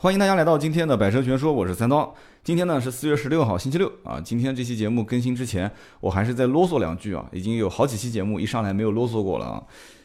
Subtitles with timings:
[0.00, 2.14] 欢迎大家来到今天的百车全说，我是三刀。
[2.44, 4.20] 今天呢是四月十六号，星期六啊。
[4.20, 7.26] 今天这期节目更新之前，我还是再啰嗦两句啊。
[7.32, 9.62] 已经有好几期节目一上来没有啰嗦过了啊。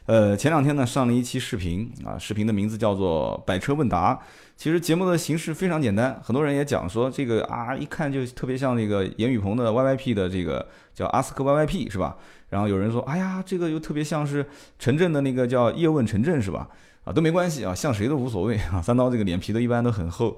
[0.07, 4.15] 呃，前两天呢上了一期视频啊，视频的名字叫做《百车问答》。
[4.57, 12.18] 其实节目的形式非常简单，很多人也讲说这个啊，一看就特别像那个严雨鹏的 YYP 的这个叫阿斯克 YYP 是吧？
[12.50, 14.44] 然后有人说，哎呀，这个又特别像是
[14.80, 16.68] 陈震的那个叫叶问陈震是吧？
[17.04, 18.81] 啊，都没关系啊，像谁都无所谓啊。
[18.81, 20.38] 三刀这个脸皮都一般都很厚，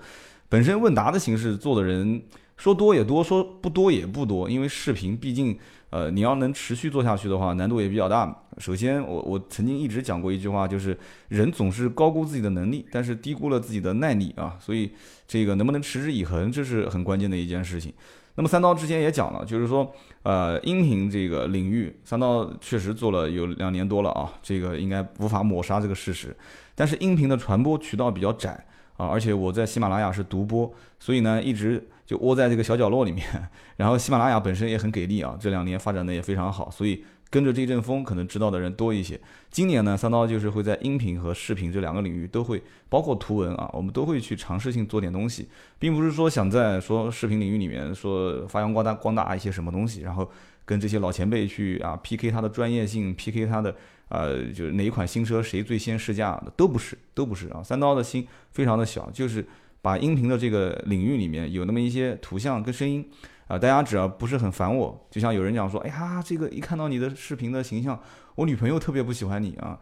[0.50, 2.21] 本身问答的形式做的人
[2.57, 5.57] 说多也多，说不多也不多，因为视频毕竟，
[5.90, 8.43] 呃，你要能持续做下去的话，难度也比较大。
[8.57, 14.57] 首先，我我曾经一直讲过一句话，就是人总是高估自己的能力，但是低估了自己的耐力啊。
[14.59, 14.91] 所以
[15.27, 17.93] 这个能不能持之以恒，这是很关键的一件事情。
[18.35, 19.93] 那么三刀之前也讲了，就是说，
[20.25, 26.35] 呃，音频这个领域，三刀确实做了有两年多了啊，这个应该无法抹杀这个事实。
[26.73, 28.65] 但是音频的传播渠道比较窄
[28.98, 33.23] 啊，而且我在喜马拉雅是独播，所以呢，一直就窝在这个小角落里面。
[33.77, 37.05] 然后喜马拉雅本身也很给力啊，这两年发展的也非常好，所以。
[37.36, 39.20] 跟着这阵风，可能知道的人多一些。
[39.52, 50.32] 今年呢，三刀就是会在音频和视频这两个领域都会，包括图文啊，我们都会去尝试性做点东西，并不是说想在说视频领域里面说发扬光大光大一些什么东西，然后
[50.63, 53.76] 跟这些老前辈去啊 PK 他的专业性，PK 他的
[54.08, 57.62] 呃就是哪一款新车谁最先试驾的，都不是，都不是啊。
[57.62, 59.46] 三刀的心非常的小，就是
[59.82, 63.06] 把音频的这个领域里面有那么一些图像跟声音。
[63.48, 68.00] 啊，大家只要不是很烦我，就像有人讲说，哎呀，这个一看到你的视频的形象，
[68.34, 69.79] 我女朋友特别不喜欢你啊，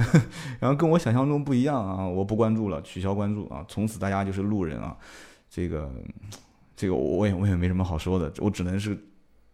[0.60, 4.94] 然后跟我想象中不一样啊，我不关注了，取消关注啊，从此大家就是路人啊，
[5.48, 5.90] 这个，
[6.76, 8.98] 这个我也我也没什么好说的，我只能是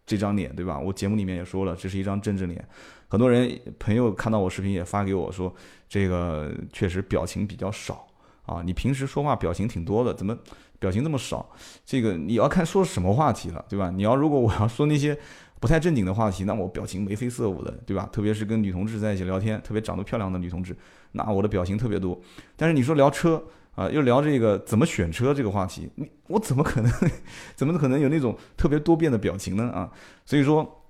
[0.04, 0.76] 这张脸对吧？
[0.76, 2.66] 我节目里面也说了，这是一张政治脸，
[3.06, 5.54] 很多人朋友看到我视频也发给我说，
[5.88, 8.04] 这个确实表情比较少
[8.46, 10.36] 啊，你平时说话表情挺多的，怎么？
[10.84, 11.48] 表情这么少，
[11.86, 13.90] 这个你要看说什么话题了，对吧？
[13.90, 15.16] 你要如果我要说那些
[15.58, 18.06] 不太正经的话题，那我表情眉飞色舞的，对吧？
[18.12, 20.76] 特别是跟女同志在一起聊天，特别长得漂亮的女同志，
[21.12, 22.20] 那我的表情特别多。
[22.54, 23.42] 但是你说聊车
[23.74, 26.92] 啊，又聊这个怎么选车这个话题，你我怎么可能，
[27.56, 29.70] 怎么可能有那种特别多变的表情呢？
[29.70, 29.90] 啊，
[30.26, 30.82] 所以说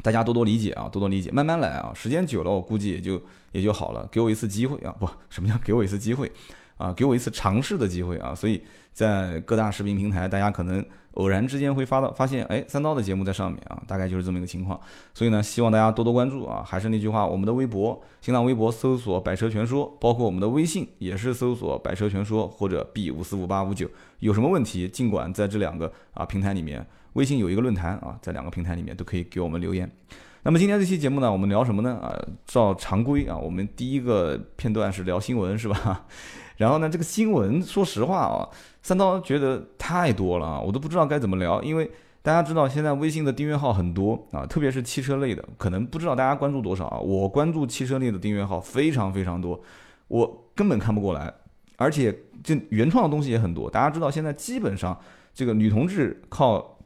[0.00, 3.20] 大家多多理解啊，多多理解，慢慢来啊，时间久了我估计也就
[3.50, 4.08] 也就好了。
[4.12, 6.30] 给我一次机会啊，不，什么叫给我一次机会
[6.80, 6.92] 啊？
[6.92, 8.62] 给我一次尝试的机会啊，所以。
[8.92, 14.78] 在各大视频平台，大家可能偶然之间会发到发现，哎，三刀的节目在上面啊，大概就是这么一个情况。
[15.14, 16.62] 所以呢，希望大家多多关注啊。
[16.66, 23.88] 还是那句话，我们的微博、新浪微博搜索“百车全说”，包括我们的微信也是搜索“百车全说”或者 B 五四五八五九。
[24.18, 29.88] 有什么问题，尽管在这两个啊平台里面，微信有一个论坛啊，在两个平台里面都可以给我们留言。
[30.42, 31.96] 那么今天这期节目呢，我们聊什么呢？
[32.02, 32.12] 啊，
[32.44, 36.06] 照常规啊，我们第一个片段是聊新闻，是吧？
[36.60, 38.46] 然后呢，这个新闻，说实话啊，
[38.82, 41.62] 三刀觉得太多了啊，我都不知道该怎么聊。
[41.62, 41.90] 因为
[42.20, 46.98] 大家知道，现在微信的订阅号很多啊，特别是汽车类的，可能不知道大家关注多少啊。
[46.98, 49.58] 我关注汽车类的订阅号非常非常多，
[50.08, 51.32] 我根本看不过来。
[51.76, 53.70] 而且这原创的东西也很多。
[53.70, 54.94] 大家知道，现在基本上
[55.32, 56.76] 这个女同志靠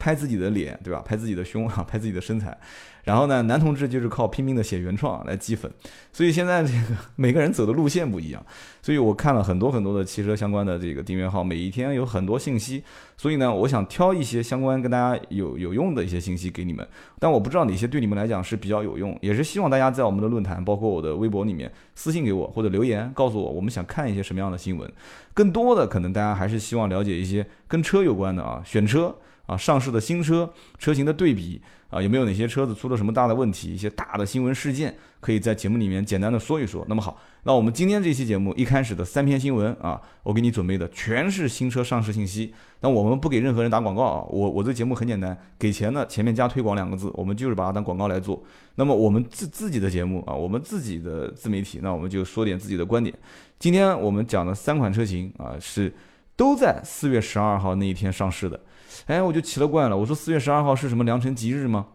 [0.00, 1.00] 拍自己的脸，对吧？
[1.04, 2.58] 拍自己的胸啊， 拍自己的身材。
[3.02, 5.70] 然后呢，男同志就是靠拼命的写原创来积粉，
[6.12, 6.78] 所以现在这个
[7.16, 8.44] 每个人走的路线不一样，
[8.82, 12.84] 所以我看了很多很多的汽车相关的这个订阅号，每一天有很多信息，
[13.16, 16.86] 所以呢，我想挑一些相关跟大家有 有用的一些信息给你们，
[17.18, 24.92] 但我不知道哪些对你们来讲是比较有用，也是希望大家在我们的论坛，包括我的微博里面私信给我或者留言告诉我，我们想看一些什么样的新闻，
[25.32, 29.16] 更多的可能大家还是希望了解一些跟车有关的啊，选车
[29.50, 31.60] 啊，上市的新车车型的对比。
[31.90, 33.74] 啊，有没有哪些车子出了什么大的问题？
[33.74, 36.86] 一些大的新闻事件，可以在节目里面简单的说一说。
[36.88, 42.54] 那么好，那我们今天这期节目一开始的三篇新闻啊，我给你准备的全是新车上市信息。
[42.82, 48.40] 那我们不给任何人打广告啊，我我这节目很简单，给钱呢前面加推广两个字，我们就是把它当广告来做。
[48.76, 53.12] 那么我们自自己的节目啊，我们自己的自媒体，那我们就说点自己的观点。
[53.58, 55.92] 今天我们讲的三款车型啊，是
[56.40, 58.58] 都在四月十二号那一天上市的。
[59.04, 61.88] 哎，我就奇了怪了，我说四月十二号是什么良辰吉日吗？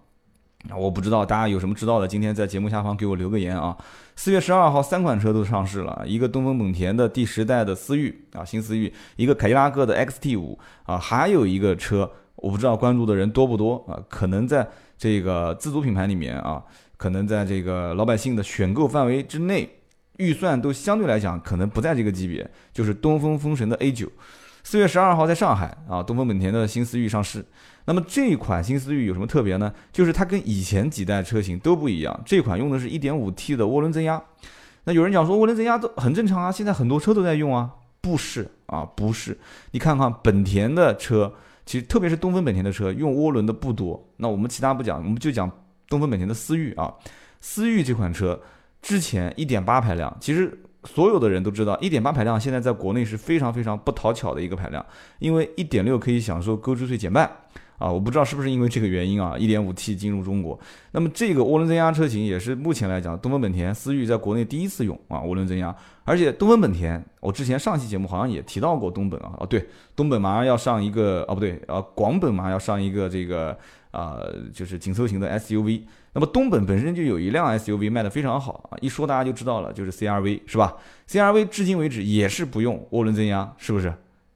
[0.70, 3.76] 啊，我不知道，大家有什么知道的，今天在节目下方给我留个言啊。
[4.16, 16.64] 四月十二号，三款车都上市了，一个东风本田的第十代的思域啊，新思域，一个凯迪拉克的 XT 五啊，还有一个车，我不知道关注的人多不多啊，可能在这个自主品牌里面啊，
[16.98, 19.68] 可能在这个老百姓的选购范围之内，
[20.18, 24.12] 预算都相对来讲可能不在这个级别，就是东风风神的 A 九。
[24.64, 27.46] 四月十二号在上海啊，东风本田的新思域上市。
[27.86, 29.72] 那么这款新思域有什么特别呢？
[29.92, 34.22] 就是它跟以前几代车型都不一样，这款用的是一点五 T 的涡轮增压。
[34.86, 37.70] 那有人讲说涡轮增压都很正常啊，现在很多车都在用啊。
[38.02, 39.36] 不是啊，不是。
[39.72, 41.34] 你看看本田的车，
[41.66, 44.04] 其实特别是东风本田的车用涡轮的不多。
[44.18, 45.50] 那我们其他不讲，我们就讲
[45.90, 46.94] 东风本田的思域啊。
[47.42, 48.40] 思域这款车
[48.86, 54.86] 之前1.8排量，其实所有的人都知道，1.8排量现在在国内是非常非常不讨巧的一个排量，
[55.18, 57.28] 因为1.6可以享受购置税减半。
[57.78, 60.58] 啊，我不知道是不是因为这个原因啊，1.5T 进入中国，
[60.92, 73.58] 那么这个涡轮增压车型也是目前来讲，东风本田思域在国内第一次用啊涡轮增压，而且东风本田，我之前上期节目好像也提到过东本啊，哦对，东本马上要上一个，哦不对，呃广本马上要上一个这个
[73.92, 74.20] 啊
[74.54, 75.82] 就是紧凑型的 SUV，
[76.16, 80.74] 那么东本本身就有一辆 SUV 卖的非常好啊，一说大家就知道了，就是 CRV 是吧
[81.08, 83.94] ？CRV 至今为止也是不用涡轮增压，是不是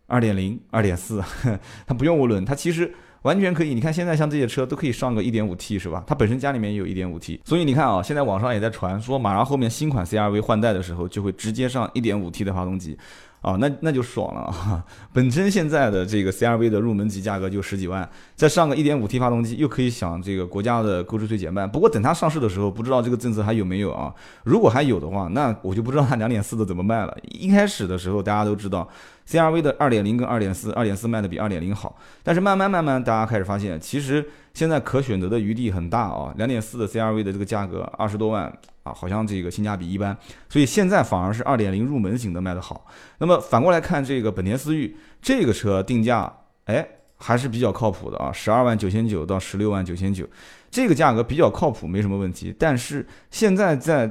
[0.09, 1.23] ？2.0、2.4，
[1.87, 2.93] 它不用涡轮，它其实。
[3.23, 6.01] 完全可以，你看现在像这些车都可以上个 1.5T 是吧？
[6.07, 12.97] 它本身家里面也有一点五 T，所以你看啊，现在网上也在传说，马上后面新款 CRV 换代的时候就会直接上 1.5T 的发动机，
[13.41, 14.83] 啊，那那就爽了啊！
[15.13, 21.69] 本身现在的这个 CRV 的入门级价格就十几万，再上个 1.5T 发动机，又可以享这个国家的购置税减半。
[21.69, 24.13] 不过等它上市的时候，不知道这个政策还有没有啊？
[24.43, 27.17] 如果还有的话，那我就不知道它2.4的怎么卖了。
[27.23, 28.87] 一开始的时候大家都知道。
[29.27, 36.33] CRV 的二点零跟二点四，二点四卖的比二点零好，但是慢慢慢慢，大家开始发现，其实现在可选择的余地很大啊。
[36.35, 38.51] 两点四的 CRV 的这个价格二十多万
[38.93, 40.17] 好像这个性价比一般，
[40.49, 42.85] 所以现在反而是二点零入门型的卖的好。
[43.17, 46.31] 那么反过来看这个本田思域，这个车定价
[46.65, 46.87] 哎
[47.17, 50.25] 还是比较靠谱的啊，十二万九千九到十六万九千九，
[50.71, 52.55] 这个价格比较靠谱，没什么问题。
[52.57, 54.09] 但是现在在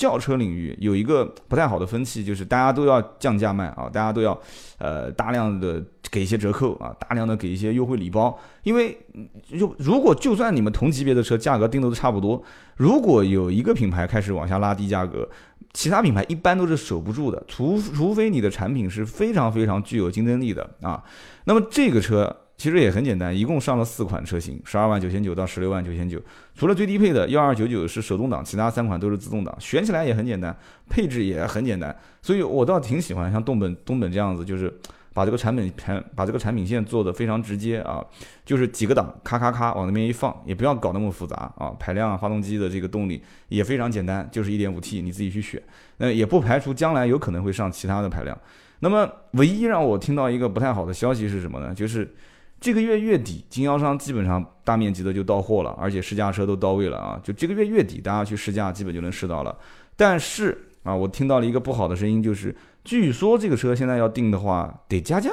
[0.00, 4.40] 轿车领域有一个不太好的风气，就是大家都要降价卖啊，大家都要，
[4.78, 8.34] 呃，大量的给一些折扣啊，大量的给一些优惠礼包。
[8.62, 8.98] 因为
[9.58, 12.42] 就如果就算你们同级别的车价格定的都差不多，
[12.76, 15.28] 如果有一个品牌开始往下拉低价格，
[15.74, 21.04] 其他品牌一般都是守不住的，除除非你的产品是非常非常具有竞争力的啊。
[21.44, 22.34] 那么这个车。
[22.60, 26.20] 其实也很简单，一共上了四款车型，十二万九千九到十六万九千九。
[26.60, 30.54] 除了最低配的幺二九九是手动挡，其他三款都是自动挡，选起来也很简单，
[30.90, 31.96] 配置也很简单。
[32.20, 34.70] 所以我倒挺喜欢像东本东本这样子，就是
[35.14, 38.04] 把这个产品产把这个产品线做的非常直接啊，
[38.44, 41.74] 就是几个档咔咔咔往那边一放，也不要搞那么复杂啊。
[41.80, 45.62] 排量、发动机的这个动力也非常简单，就是一点五 T，你自己去选。
[45.96, 48.38] 那也不排除将来有可能会上其他的排量。
[48.80, 51.72] 那么唯一让我听到一个不太好的消息是什么呢？
[51.74, 52.14] 就是。
[52.60, 57.18] 这个月月底，经销商基本上大面积的就到货了，而且试驾车都到位了啊！
[57.24, 59.58] 就这个月月底，大家去试驾，基本就能试到了。
[59.96, 62.54] 但是啊，我听到了一个不好的声音，就是
[62.84, 65.30] 据说这个车现在要定的话得加价。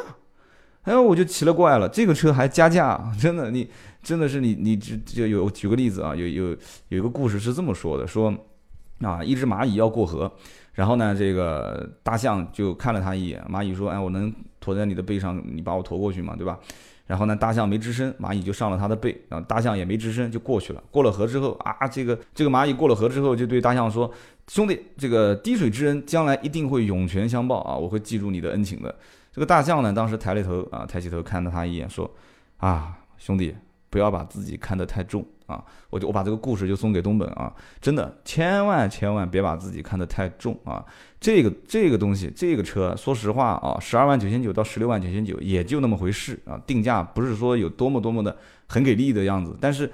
[0.83, 3.11] 哎，我就奇了怪了，这个车还加价？
[3.19, 3.69] 真的，你
[4.01, 6.57] 真的是你你这就有举个例子啊，有有
[6.87, 8.33] 有一个故事是这么说的：说
[9.01, 10.31] 啊，一只蚂蚁要过河，
[10.75, 16.57] 然后呢，这个大象就看了它一眼，蚂蚁说：“哎，我能驮在你的背上，你把我驮过去嘛，对吧？”
[17.07, 20.83] 然后呢，大象没吱声，蚂蚁就上了它的背，然后大象也没吱声，就过去了。
[20.91, 24.11] 过了河之后啊，这个这个蚂蚁过了河之后，就对大象说
[24.47, 28.93] ：“兄弟，这个滴水之恩，将来一定会涌泉相报啊，我会记住你的恩情的。”
[29.31, 32.13] 这个大象呢，当时抬了头啊，抬起头看了他一眼，说
[32.57, 33.55] ：“啊，兄弟，
[33.89, 37.51] 不要把自己看得太重。”啊，我就我把这个故事就送给东本啊，
[37.81, 40.85] 真的千万千万别把自己看得太重啊！
[41.19, 48.35] 这个这个东西，这个车，说实话啊，十二万九千九到十六万九千九也就那么回事啊，定价不是说有多么多么的
[48.67, 49.91] 很给力的样子，但是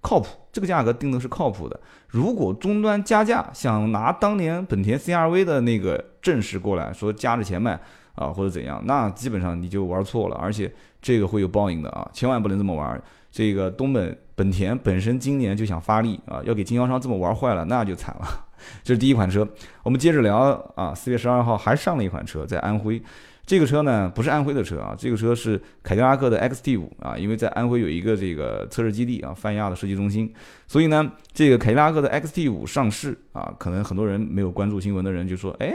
[0.00, 1.80] 靠谱，这个价格定的是靠谱的。
[2.08, 7.80] 如果终端加价，想拿当年本田 CRV 的那个阵势过来说加着钱卖
[8.16, 13.00] 啊，或者怎样，那基本上你就玩错了，而且这个会有报应的啊，千万不能这么玩。
[13.30, 18.46] 这个东本本田本身今年就想发力啊，要给经销商这么玩坏了，那就惨了。
[18.84, 19.46] 这是第一款车，
[19.82, 20.36] 我们接着聊
[20.76, 20.94] 啊。
[20.94, 23.02] 四月十二号还上了一款车，在安徽。
[23.44, 30.32] 这个车呢不是安徽的车啊，这个车是凯迪拉克的 XT 五啊，因为在安徽有一个这个测试基地啊，泛亚的设计中心，
[30.68, 35.74] 所以呢，这个凯迪拉克的 XT 五上市啊，可能很多人没有关注新闻的人就说，哎。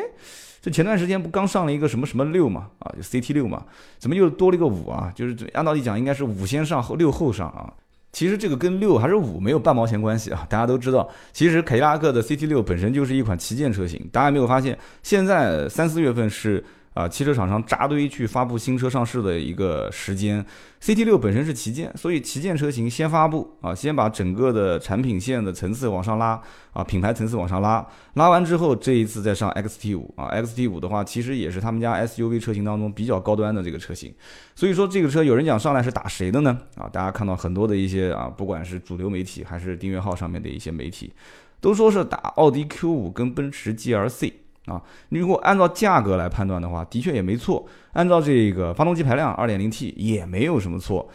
[0.64, 3.66] 这前段时间不刚上了一个什么什么六嘛，啊，就 CT 六嘛，
[3.98, 5.12] 怎么又多了一个五啊？
[5.16, 7.74] 就是按道理讲应该是五先上后六后上啊。
[8.12, 10.46] 其实这个跟六还是五没有半毛钱关系啊。
[10.50, 14.04] 大家都知道，其实凯迪拉克的 CT 六本身就是一款旗舰车型。
[14.12, 16.64] 大家没有发现，现在三四月份是。
[16.94, 20.46] 啊，汽车厂商扎堆去发布新车上市的一个时间
[20.82, 26.42] ，CT 六本身是旗舰，所以旗舰车型先发布啊，先把整个的产品线的层次往上拉
[26.74, 34.14] 啊，品牌层次往上拉，拉完之后，这一次再上 XT 五啊，XT 五的话，其实也是他们家 SUV 车型当中比较高端的这个车型，
[34.54, 36.60] 所以说这个车有人讲上来是打谁的呢？
[36.76, 41.14] 啊，大家看到很多的一些啊，不管是主流媒体还是订阅号上面的一些媒体，
[41.62, 44.34] 都说是打奥迪 Q 五跟奔驰 GLC。
[44.66, 44.82] 啊。
[45.10, 47.66] 你如果按照价格来判断的话，的确也没错。
[47.94, 51.10] 按照这个发动机排量二点零 T 也没有什么错。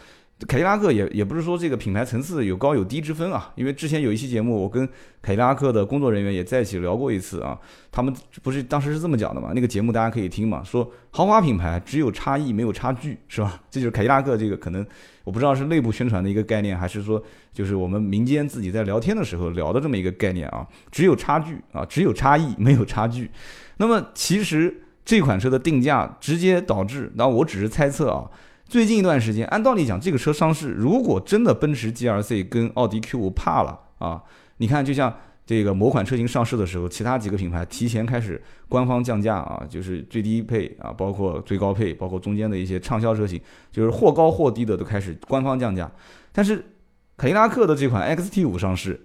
[0.45, 4.87] 凯迪拉克也也不是说这个品牌层次有高有低之分啊，因为之前有一期节目，我跟
[5.19, 7.57] 凯迪拉克的工作人员也在一起聊过一次啊，
[7.91, 8.13] 他们
[8.43, 9.51] 不是当时是这么讲的嘛？
[9.55, 13.59] 那个节目大家可以听嘛，说豪华品牌只有差异没有差距，是吧？
[13.71, 14.85] 这就是凯迪拉克这个可能
[15.23, 17.19] 我不知道是内部宣传的一个概念，还是说
[17.51, 23.31] 就是我们民间自己在聊天的时候聊的这么一个概念啊，只有差距啊，只有差异没有差距。
[23.77, 28.29] 那么其实这款车的定价直接导致，那我只是猜测啊。
[28.69, 34.21] 最近一段时间，按道理讲，这个车上市，如果真的奔驰 GLC 跟奥迪 Q5 怕了啊，
[34.57, 35.13] 你看，就像
[35.45, 43.39] 这个某款车型上市的时候，其他几个品牌提前开始官方降价啊，就是最低配啊，包括最高配，包括中间的一些畅销车型，
[43.71, 45.89] 就是或高或低的都开始官方降价。
[46.33, 46.65] 但是
[47.15, 48.99] 凯迪拉克的这款 XT5 上市，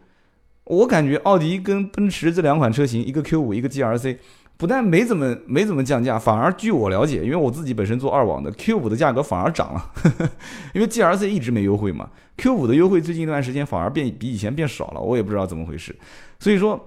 [0.65, 4.19] 我感觉奥迪跟奔驰这两款车型，一个 Q5，一个 GLC。
[4.63, 9.91] 不但没怎么没怎么降价，反而据我了解，因为我自己本身做二网的，Q 五的价格反而涨了，
[10.73, 15.93] 因为 G R C 一直没优惠嘛，Q 五的优惠最近一段时间反而变比以前变少了，我也不知道怎么回事。
[16.39, 16.81] 所以说，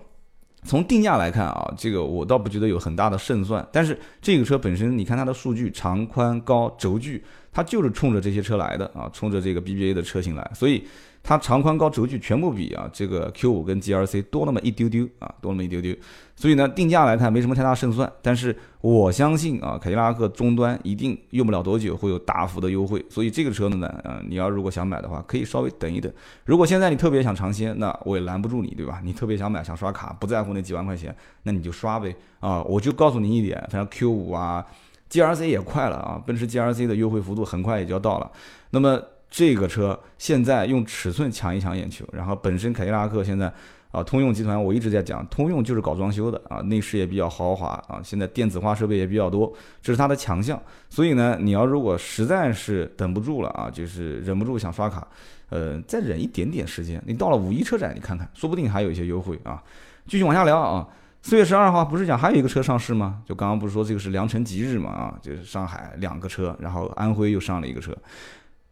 [0.64, 3.68] 从定价来看啊，这个我倒不觉得有很大的胜算。
[3.74, 10.88] 但是这个车本身，你看它的数据，长宽高轴距，它就是冲着这些车来的啊，冲着这个 B B A 的车型来，所以。
[11.28, 15.96] 它长宽高轴距全部比啊这个 Q 五跟 G L C 多那么一丢丢啊，多那么一丢丢，
[16.36, 18.10] 所以呢定价来看没什么太大胜算。
[18.22, 26.14] 但是我相信啊凯迪拉克终端一定用不了多久会有大幅的优惠，所以这个车子呢，呃你要如果想买的话，可以稍微等一等。
[26.46, 29.02] 如果现在你特别想尝鲜，那我也拦不住你，对吧？
[29.04, 32.62] 你特别想买想刷卡，不在乎那几万块钱，那你就刷呗啊！
[32.62, 34.64] 我就告诉你一点，反正 Q 五啊
[35.10, 38.32] G L C 也快了啊，奔驰 G L C 的优惠幅度很快也就要到了，
[38.70, 39.02] 那么。
[39.30, 43.52] 这个车现在用尺寸抢一抢眼球，然后本身凯迪拉克现在
[43.92, 50.62] 啊，通用集团我一直在讲，通用就是搞装修的啊，内饰也比较豪华啊，现在电子化设备也比较多，这是它的强项。
[50.90, 55.08] 所以呢，你要如果实在是等不住了啊，就是忍不住想刷卡，
[55.50, 59.64] 呃，再忍一点点时间，你到了五一车展你看看，说不定还有一些优惠啊。
[60.08, 60.88] 继续往下聊啊，
[61.22, 63.22] 四月十二号不是讲还有一个车上市吗？
[63.26, 67.96] 就刚刚不是说这个是良辰吉日嘛啊，就是上海两个车，然后安徽又上了一个车。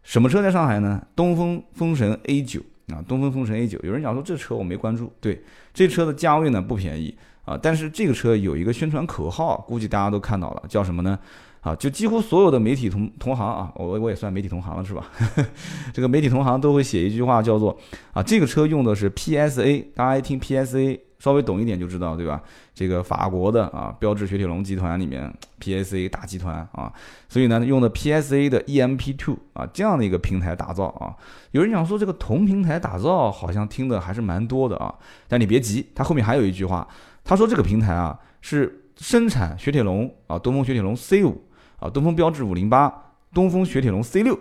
[0.04, 1.02] 什么车在上海呢？
[1.16, 3.80] 东风风神 A 九啊，东风风神 A 九。
[3.84, 5.42] 有人讲说这车我没关注，对，
[5.74, 7.58] 这车的价位呢不便宜啊。
[7.62, 11.18] 但是这个车有一个宣传口号，估计大家都看到了，叫什么呢？
[11.62, 15.10] 啊，就几乎所有的媒体同同行啊，我我也算媒体同行了是吧？
[15.94, 17.78] 这个媒体同行都会写一句话，叫做
[18.12, 21.00] 啊，这个车用的是 PSA，大家一听 PSA。
[21.24, 22.44] 稍微懂一点就知道，对吧？
[22.76, 26.92] 这个法国的啊，标致雪铁龙集团里面 PSA 大集团啊，
[27.30, 31.16] 所以呢，用的 PSA 的 EMP2 啊这样的一个平台打造啊。
[31.52, 34.94] 有人讲说这个同平台打造好像听的还是蛮多的啊，
[35.30, 36.86] 但你别急，它后面还有一句话，
[37.24, 41.34] 他说这个平台啊是生产雪铁龙啊，东风雪铁龙 C5
[41.80, 42.94] 啊，东风标致508，
[43.34, 44.38] 东风雪铁龙 C6，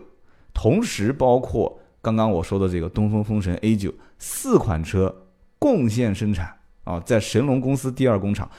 [0.52, 5.28] 同时包括刚刚我说的这个东风风神 A9 四款车
[5.60, 6.52] 共线生产。
[6.84, 8.50] 啊，在神龙公司第二工厂，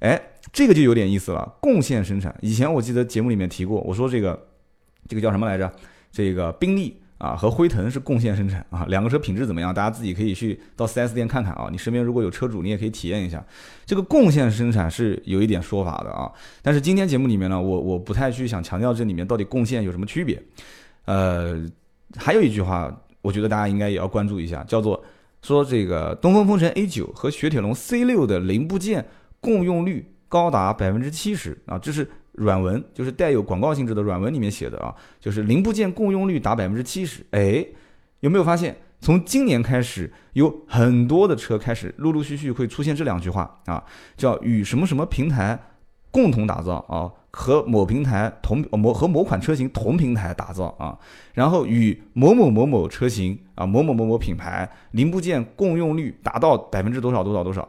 [0.00, 0.20] 哎，
[0.52, 1.56] 这个就有点意思了。
[1.60, 4.48] 贡献生产，以前我记得节目里面提过，我说这个，
[5.08, 5.72] 这个叫什么来着？
[6.12, 9.72] 这个宾利啊和辉腾是贡献生产啊，两个车品质怎么样？
[9.72, 11.68] 大家自己可以去到 4S 店看看啊。
[11.70, 13.42] 你身边如果有车主，你也可以体验一下。
[13.86, 16.30] 这个贡献生产是有一点说法的啊，
[16.62, 20.42] 但是今天节目里面呢，我我不太去想强调这里面到底贡献有什么区别。
[21.04, 21.64] 呃，
[22.16, 25.02] 还有一句话，我觉得大家应该也要关注一下，叫做。
[25.42, 29.06] 说这个东风风神 A 九和雪铁龙 C 六的零部件
[29.40, 37.24] 共用率高达百分之七十啊，这是软文，就是带有广告性质的软文里面写的啊，就是零部件共用率达百分之七十。
[37.30, 37.66] 哎，
[38.20, 43.82] 有没有发现，从今年开始，有很多的车开始陆陆续续会出现这两句话啊，
[44.16, 45.58] 叫与什么什么平台
[46.10, 47.19] 共同打造啊。
[47.32, 50.98] 和某平台同某和某款车型同平台打造啊，
[51.32, 57.68] 然后与某某某某车型啊某某某某品牌零部件共用率达到百分之多少多少多少，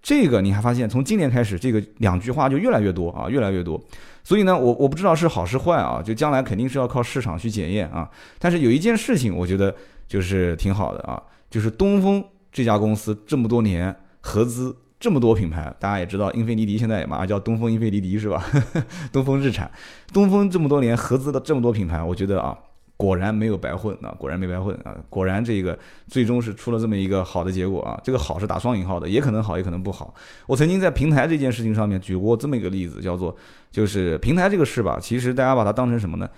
[0.00, 3.78] 这个你还发现从今年开始这个两句话就越来越多啊越来越多，
[4.24, 9.74] 所以呢我我不知道是好是坏啊，就将来肯定是要靠市场去检验啊，但是有一件事情我觉得
[10.08, 14.74] 就是挺好的啊，就是东风这家公司这么多年合资。
[15.02, 18.40] 这么多品牌，大家也知道，英菲尼迪现在也马上叫东风英菲尼迪是吧？
[19.10, 19.68] 东风日产，
[20.12, 22.56] 东风这么多年合资的这么多品牌，我觉得啊，
[22.96, 28.00] 果然没有白混啊，果然没白混啊，果然这个最终是出了这么一个好的结果啊。
[28.04, 30.14] 这个好是打双引号的，也可能好，也可能不好。
[30.46, 33.36] 我曾经在平台这件事情上面举过这么一个例子，叫做
[33.72, 36.30] 就是平台这个事吧，其实大家把它当成什么呢？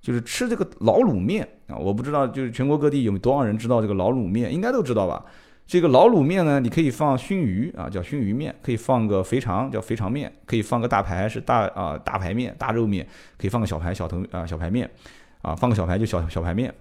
[0.00, 5.22] 就是吃这个老卤面啊，我不知道就是全国各地有多少人知道这个老卤面，应该都知道吧？
[5.66, 13.02] 这个老卤面呢，你可以放熏鱼啊，叫熏鱼面；可以放个肥肠，叫肥肠面；可以放个大排，是大啊大排面、大肉面；
[13.38, 14.88] 可以放个小排小头啊小排面，
[15.40, 16.72] 啊放个小排就小小排面。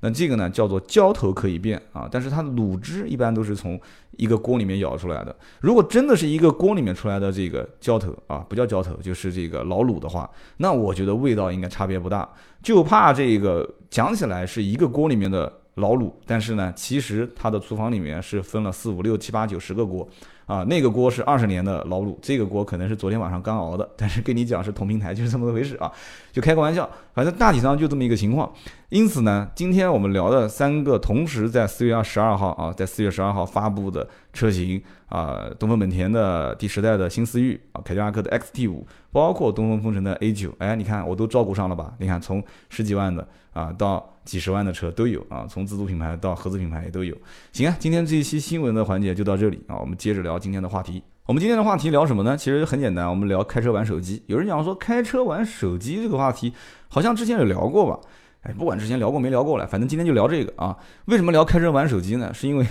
[0.00, 3.80] 那这个呢叫做浇头可以变啊，但是它的卤汁一般都是从
[4.16, 5.34] 一个锅里面舀出来的。
[5.60, 12.28] 如果真的是一个锅里面出来的这个浇头啊，不叫浇头，就是这个老卤的话，那我觉得味道应该差别不大。
[12.60, 15.60] 就怕这个讲起来是一个锅里面的。
[15.74, 20.06] 老卤，但是呢，其实它的厨房里面是分了四五六七八九十个锅，
[20.44, 25.90] 啊，那个锅是二十年的老卤，这个锅可能是昨天晚上刚熬的，但是跟你讲是同平台，就是这么回事啊，
[26.30, 28.52] 就开个玩笑，反正大体上就这么一个情况。
[28.90, 41.94] 因此呢，今天我们聊的三个同时在四月二十二号啊，在四月十二号发布的车型啊，东风本田的第十代的新思域啊，凯迪拉克的 XT 五，包括东风风神的 A 九，哎，你看我都照顾上了吧？
[41.98, 44.08] 你看从十几万的啊到。
[44.24, 47.12] 几十万的车都有啊，从自主品牌到合资品牌也都有。
[47.50, 51.02] 行啊，今天这一期新闻的环节就到这里啊，我们接着聊今天的话题。
[51.26, 52.36] 我们今天的话题聊什么呢？
[52.36, 54.22] 其实很简单，我们聊开车玩手机。
[54.28, 56.52] 有人讲说开车玩手机这个话题，
[56.86, 57.98] 好像之前有聊过吧？
[58.42, 60.78] 哎，不管之前聊过没聊过了，反正今天就聊这个啊。
[61.06, 62.32] 为什么聊开车玩手机呢？
[62.32, 62.64] 是因为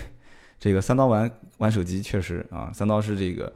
[0.57, 3.51] 这个三刀玩玩手机确实啊，三刀是这个。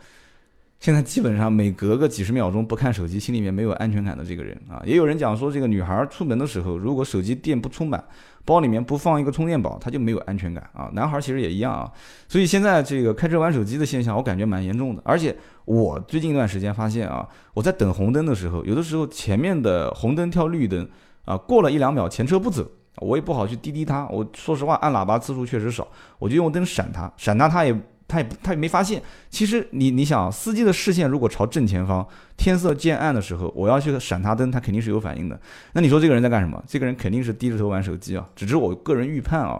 [0.79, 8.03] 现在基本上每隔个几十秒钟不看手机，心里面没有安全感的这个人啊，也有人讲说，这个女孩出门的时候，如果手机电不充满，
[8.44, 10.91] 包里面不放一个充电宝，她就没有安全感啊。
[10.94, 11.91] 男孩其实也一样啊。
[12.27, 15.01] 所以现在这个开车玩手机的现象，我感觉蛮严重的。
[15.03, 20.88] 而且我最近一段时间发现啊，我在等红灯的时候，有的时候前面的红灯跳绿灯
[21.24, 22.63] 啊，过了一两秒，前车不走，
[22.98, 24.05] 我也不好去滴滴他。
[24.10, 25.88] 我说实话，按喇叭次数确实少，
[26.20, 27.75] 我就用灯闪他，闪他他也。
[28.07, 32.07] 他也不他也没发现，其实你你想，司机的视线如果朝正前方，
[32.38, 35.39] 天色渐暗的时候，我要去闪他灯，他肯定是有反应的。
[35.74, 36.63] 那你说这个人在干什么？
[36.67, 39.59] 这个人肯定是低着头玩手机啊，只是我个人预判啊。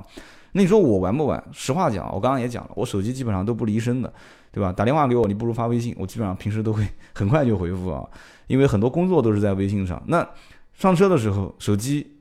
[0.52, 1.44] 那你说我玩不玩？
[1.52, 4.14] 实话讲，我刚刚也讲了，我手机基本上都不离身的，
[4.52, 4.72] 对吧？
[4.72, 8.08] 打电话给我，你不如发微信，我基本上平时都会很快就回复啊，
[8.46, 10.02] 因为很多工作都是在微信上。
[10.06, 10.26] 那
[10.76, 12.16] 上车的时候，手机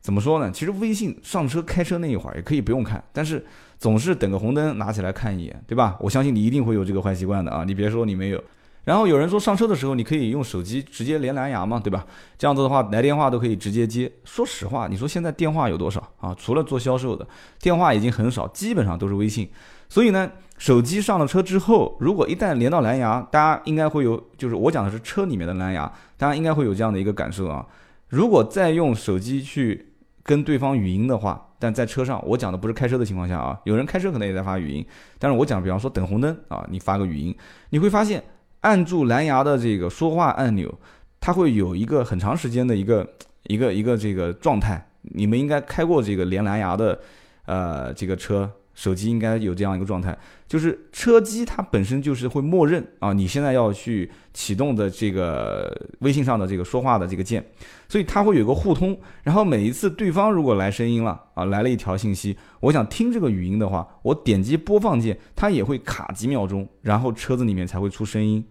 [0.00, 0.50] 怎么说呢？
[0.50, 3.44] 其实微信上车开车那一会儿也可以不用看，但是。
[3.80, 5.96] 总是等个红灯拿起来看一眼，对吧？
[5.98, 7.64] 我相信你一定会有这个坏习惯的啊！
[7.64, 8.44] 你别说你没有。
[8.84, 12.06] 然后有人说上车的时候你可以用手机直接连蓝牙嘛，对吧？
[12.38, 14.10] 这样子的话来电话都可以直接接。
[14.24, 16.34] 说实话，你说现在电话有多少啊？
[16.38, 17.26] 除了做销售的
[17.58, 19.48] 电话已经很少，基本上都是微信。
[19.88, 27.66] 所以呢，手机上了车之后，如果一旦连到蓝牙，大家应该会有，就是我讲的是车里面的蓝牙，大家应该会有这样的一个感受啊。
[28.08, 34.84] 如果再用手机去跟对方语音的话，但在车上，我讲的不是开车的情况下啊，有人开车可能也在发语音，
[35.18, 37.36] 但是我讲，比方说等红灯啊，你发个语音，
[37.68, 38.20] 你会发现
[38.62, 40.74] 按住蓝牙的这个说话按钮，
[41.20, 43.08] 它会有一个很长时间的一个
[43.44, 44.84] 一个一个这个状态。
[45.02, 46.98] 你们应该开过这个连蓝牙的，
[47.44, 48.50] 呃，这个车。
[48.80, 50.16] 手机应该有这样一个状态，
[50.48, 57.44] 就是车机它本身就是会默认啊，你现在要去启动的这个微信上的这个说话的这个键，
[57.90, 58.98] 所以它会有个互通。
[59.22, 68.42] 然后每一次对方如果来声音了啊，来了一条信息，我想听这个语音的话，我点击播放键，它也会卡几秒钟，然后车子里面才会出声音。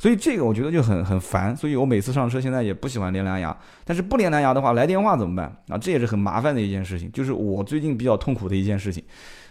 [0.00, 3.56] 所以这个我觉得就很很烦，所以我每次上车现在也不喜欢连蓝牙。
[3.84, 5.78] 但是不连蓝牙的话，来电话怎么办啊？
[5.78, 9.02] 这也是很麻烦的一件事情，就是我最近比较痛苦的一件事情。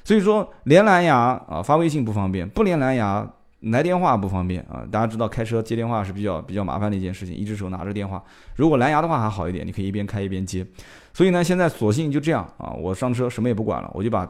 [0.07, 1.17] 所以说连蓝牙
[1.49, 4.87] 啊发微信不方便，不连蓝牙来电话不方便啊。
[4.89, 8.23] 大家知道开车接电话是比较比较麻烦的一件事情，一只手拿着电话。
[8.55, 10.65] 如果蓝牙的话还好一点，你可以一边开一边接。
[11.13, 14.25] 所以呢，现在索性就这样啊，我上车什么也不管了，我就把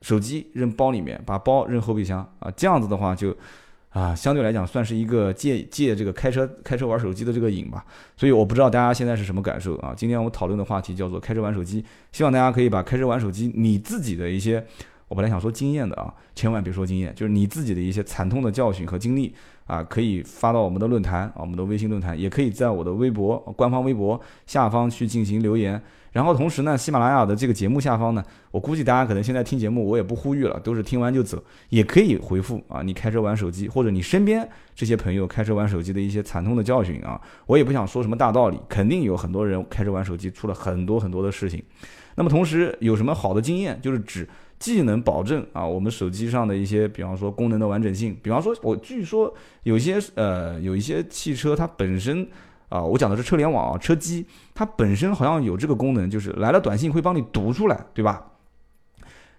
[0.00, 2.50] 手机扔包里面，把包扔后备箱啊。
[2.56, 3.32] 这样子的话就
[3.90, 7.84] 啊，相对来讲算是一个借借这个开车开车玩手机的这个瘾吧。
[8.16, 9.94] 所以我不知道大家现在是什么感受啊。
[9.96, 14.66] 今天我讨论的话题叫做开车玩手机，希望大家可以把开车玩手机你自己的一些。
[15.12, 19.34] 我本来想说经验的啊，千万别说经验，就是你自己的一些惨痛的教训和经历
[19.66, 25.78] 啊，可以发到我们的论坛啊，我们的微信论坛，也可以在我的微博官方微博下方去进行留言。
[26.12, 41.62] 然后同时呢，喜马拉雅的这个节目下方呢，我估计大家可能现在听节目，我也不呼吁了，都是听完就走，也可以回复啊，你开车玩手机，或者你身边这些朋友开车玩手机的一些惨痛的教训啊，我也不想说什么大道理，肯定有很多人开车玩手机出了很多很多的事情。
[42.14, 44.26] 那么同时有什么好的经验，就是指。
[44.62, 52.24] 既能保证啊，我们手机上的一些，比方说功能的完整性，比方说，我据说有些呃，有一些汽车它本身
[52.68, 58.24] 啊，我讲的是车联网啊，车机它本身好像有这个功能，就是来了短信会帮你读出来，对吧？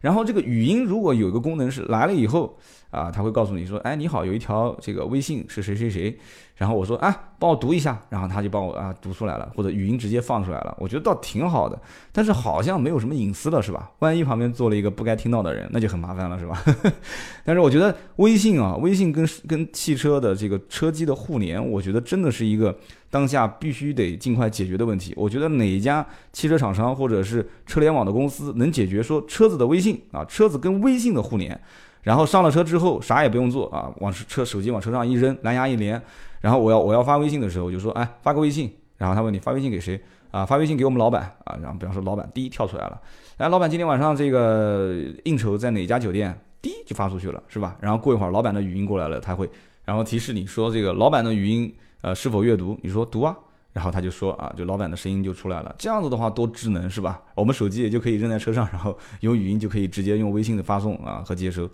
[0.02, 2.58] 然后这个语音如果有一个功能是来了以后
[2.92, 6.20] 啊，它会告诉你说，哎，你好，有一条这个微信是谁谁谁，
[6.56, 11.78] 然后我说啊，帮我读一下，然后他就帮我啊读出来了，或者语音直接放出来了，我觉得倒挺好的。
[12.12, 13.92] 但是好像没有什么隐私了，是吧？
[14.00, 16.64] 万一旁边坐了一个不该听到的人，那就很麻烦了，是吧？
[17.44, 22.78] 但是我觉得微信啊，微信跟跟汽车的这个车机的互联，我觉得真的是一个
[23.10, 25.12] 当下必须得尽快解决的问题。
[25.18, 31.60] 我觉得哪一家汽车厂商或者是车联网的公司能解决说车子的微信啊，车子跟微信的互联，
[32.04, 36.00] 然后上了车之后啥也不用做啊，往车手机往车上一扔，蓝牙一连。
[36.42, 38.72] 然后我要我要发微信的时候，我就说，哎，发个微信。
[38.98, 40.46] 然后他问你发微信给谁啊？
[40.46, 41.58] 发微信给我们老板啊。
[41.62, 43.02] 然后比方说老板第一跳出来了，
[43.38, 46.38] 哎，老板今天晚上这个应酬在哪家酒店？
[46.62, 47.76] 第一就发出去了，是吧？
[47.82, 49.50] 然后过一会儿老板的语音过来了，他会
[49.84, 52.78] 然后提示你说这个老板的语音呃是否阅读？
[52.82, 53.36] 你说读啊，
[53.74, 55.76] 然后他就说啊，就老板的声音就出来了。
[55.78, 57.22] 这样子的话多智能是吧？
[57.36, 61.68] 我们手机也就可以扔在车上，然后有语音就可以直接用微信的发送啊和接收。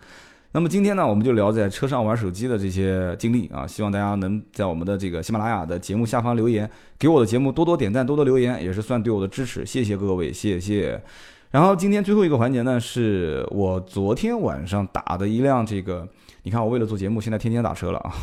[0.52, 11.00] 那么今天呢，我们就聊在车上玩手机的这些经历啊，希望大家能在我们的这个喜马拉雅的节目下方留言，给我的节目多多点赞，多多留言，也是算对我的支持，谢谢各位，谢谢。
[11.52, 16.08] 然后今天最后一个环节呢，是我昨天晚上打的一辆这个。
[16.44, 18.14] 你看，我为了做节目，现在天天打车了啊！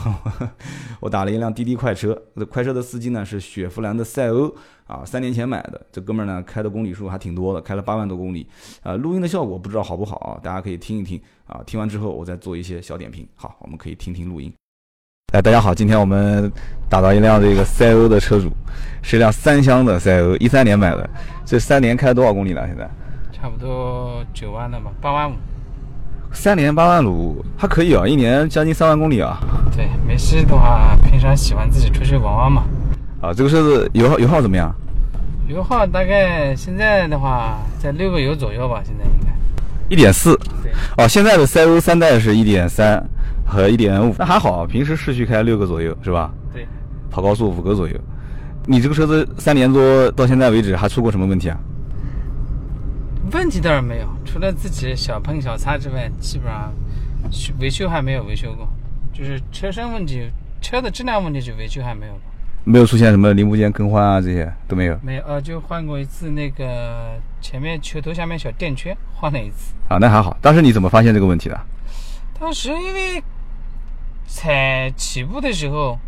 [1.00, 2.16] 我打了一辆滴滴快车，
[2.50, 4.52] 快车的司机呢是雪佛兰的赛欧
[4.87, 5.81] 啊，三年前买的。
[5.92, 8.48] 这哥们儿呢开的公里数还挺多的，开了八万多公里。
[8.83, 10.40] 啊，录音的效果不知道好不好啊？
[10.42, 13.29] 大家可以听一听啊，听完之后我再做一些小点评。
[13.35, 14.50] 好，我们可以听听录音。
[15.35, 16.50] 哎，大家好，今天我们
[16.88, 18.50] 打到一辆这个赛欧的车主，
[19.02, 21.09] 是一辆三厢的赛欧，一三年买的。
[21.44, 22.66] 这三年开了多少公里了？
[22.66, 22.88] 现在？
[23.31, 25.35] 差不多九万了吧，八万五。
[26.37, 29.40] 三年八万五还可以啊，一年将近三万公里啊。
[29.75, 32.62] 对，没事的话，平常喜欢自己出去玩玩嘛。
[33.22, 34.72] 啊，这个车子油耗油耗怎么样？
[35.49, 39.33] 油耗大概现在的话在六个油左右吧，现在应该。
[39.88, 40.37] 一点四。
[40.62, 40.70] 对。
[40.99, 43.03] 哦，现在的赛欧三代是一点三
[43.44, 46.31] 和一点五，那还好，平时市区开六个左右是吧？
[46.53, 46.66] 对。
[47.11, 47.94] 跑高速五个左右。
[48.66, 51.59] 你这个车子三年多到现在为止还出过什么问题啊？
[53.33, 56.73] 问题倒是没有，除了自己小碰小擦之外，基本上
[57.59, 58.69] 维修还没有维修过。
[59.12, 62.21] 就是车身问题、车的质量问题，就维修还没有过。
[62.65, 64.99] 没有出现什么零部件更换啊，这些都没有。
[65.03, 69.73] 没有，呃，就换过一次那个前面球头下面小垫圈，换了一次。
[69.89, 70.37] 啊，那还好。
[70.43, 71.59] 当时你怎么发现这个问题的？
[72.39, 73.23] 当时因为
[74.27, 75.99] 踩起步的时候，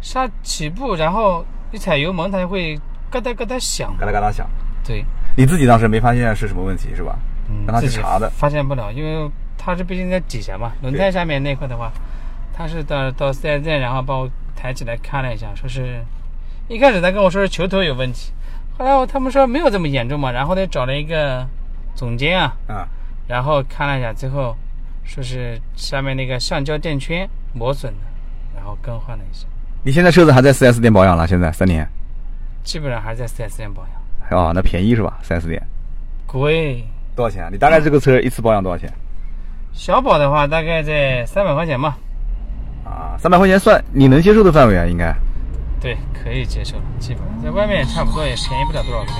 [0.00, 2.76] 刹起步，然后一踩油门，它就会
[3.10, 3.94] 咯哒咯哒响。
[3.98, 4.48] 咯哒咯哒响。
[4.84, 5.04] 对。
[5.38, 7.16] 你自己当时没发现是什么问题是吧？
[7.48, 8.28] 嗯，让他去查的。
[8.30, 10.72] 发现不了，因为它是毕竟在底下嘛。
[10.82, 11.92] 轮胎下面那块的话，
[12.52, 16.04] 他是到到四 S 店，然后把我抬起来看了一下，说是
[16.66, 18.32] 一开始他跟我说是球头有问题，
[18.76, 21.46] 后来他们说没有这么严重嘛，然后他找了一个
[21.94, 22.88] 总监啊，啊，
[23.28, 24.56] 然后看了一下，最后
[25.04, 28.00] 说是下面那个橡胶垫圈磨损的，
[28.56, 29.46] 然后更换了一下。
[29.84, 31.28] 你现在车子还在四 S 店保养了？
[31.28, 31.88] 现在三年？
[32.64, 33.97] 基本上还在四 S 店保养。
[34.30, 35.18] 哦，那便宜是吧？
[35.22, 35.62] 四 S 店
[36.26, 36.84] 贵，
[37.16, 37.44] 多少钱？
[37.44, 38.92] 啊你大概这个车一次保养多少钱？
[39.72, 41.96] 小保的话，大概在三百块钱吧。
[42.84, 45.14] 啊，三百块钱算你能接受的范围啊，应该。
[45.80, 49.18] 对，可以接受，基本在外面差不多也便宜不了多少个这个。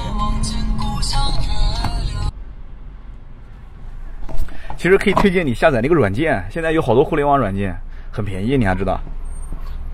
[4.77, 7.77] 其实可以推荐你下载那个软件，现在有好多互联网软件，
[8.13, 9.01] 很便宜，你还知道？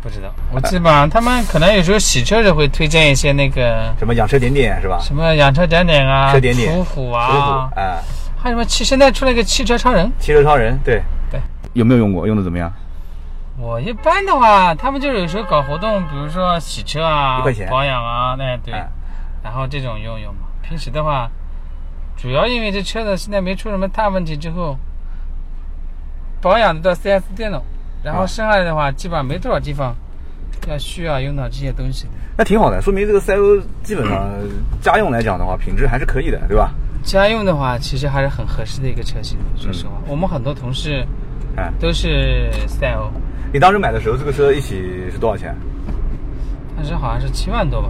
[0.05, 4.99] 不知道，我基本上他们可能有时候洗车时会推荐一些那个什么养车点点是吧？
[5.01, 7.99] 什么养车点点啊，车点点，途虎啊，哎，
[8.37, 8.85] 还有什么汽？
[8.85, 11.41] 现在出了一个汽车超人，汽车超人，对对，
[11.73, 12.27] 有没有用过？
[12.27, 12.71] 用的怎么样？
[13.57, 18.75] 我一般的话，他们就是有时候搞活动，比如说洗车啊，一块钱保养啊，那对，
[19.43, 20.41] 然后这种用用嘛。
[20.61, 21.31] 平时的话，
[22.15, 24.77] 主要因为这车子现在没出什么大问题之后，
[26.43, 27.63] 保养的到 4S 店了。
[28.05, 29.97] 然后剩下来的话，基本上没多少地方
[30.69, 32.11] 要需要用到这些东西的。
[32.37, 34.29] 那挺好的，说明这个赛欧基本上
[34.81, 36.71] 家用来讲的话，品质还是可以的，对吧？
[37.03, 39.39] 家用的话，其实还是很合适的一个车型。
[39.57, 41.07] 说实话，我们很多同事，
[41.57, 43.11] 哎，都是赛欧。
[43.53, 45.55] 你当时买的时候，这个车一起是多少钱？
[46.77, 47.89] 当时好像是七万多吧。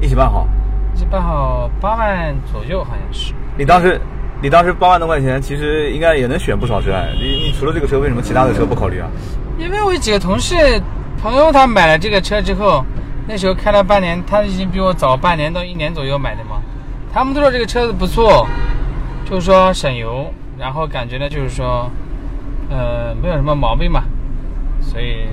[0.00, 0.46] 一起办好？
[0.94, 3.32] 一起办好八万左右，好像是。
[3.56, 4.00] 你当时，
[4.42, 6.92] 你当时八万多块钱，其实应该也能选不少车。
[7.14, 9.08] 你你除了这个车，为什么其他的车不考虑啊？
[9.58, 10.54] 因为我几个同事
[11.20, 12.84] 朋友他买了这个车之后，
[13.26, 16.60] 那时候开了半年，他已经比我早半年到一年左右买的嘛。
[17.12, 18.46] 他们都说这个车子不错，
[19.28, 21.90] 就是说省油，然后感觉呢就是说，
[22.68, 24.02] 呃，没有什么毛病嘛。
[24.82, 25.26] 所以，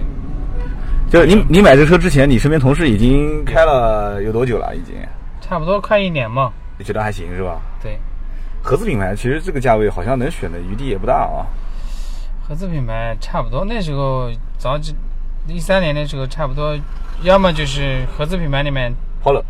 [1.10, 4.74] 就你你买这车之前，你身边同事已经开了有多久了？
[4.74, 4.96] 已经
[5.42, 6.52] 差不多快一年嘛。
[6.80, 7.60] 你觉得还行是吧？
[7.82, 8.00] 对。
[8.62, 11.46] 合资品牌其实这个价位好像能选的余地也不大啊。
[12.48, 14.96] 合资品牌差不多，那时候早几
[15.48, 16.78] 一三年的时候差不多，
[17.22, 19.44] 要么就是合资品牌里面，Polo。